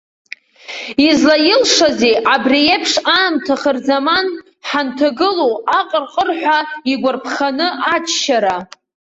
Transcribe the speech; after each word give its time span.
Излаилшазеи 1.07 2.15
абри 2.33 2.61
еиԥш 2.73 2.93
аамҭа 3.15 3.55
хырзаман 3.61 4.27
ҳанҭагылоу 4.67 5.53
аҟырҟырҳәа 5.79 6.57
игәарԥханы 6.91 7.67
аччара! 7.93 8.57